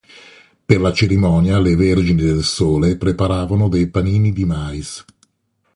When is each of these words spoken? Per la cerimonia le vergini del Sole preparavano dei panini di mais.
Per 0.65 0.79
la 0.81 0.91
cerimonia 0.93 1.59
le 1.59 1.75
vergini 1.75 2.23
del 2.23 2.43
Sole 2.43 2.97
preparavano 2.97 3.69
dei 3.69 3.87
panini 3.87 4.33
di 4.33 4.45
mais. 4.45 5.05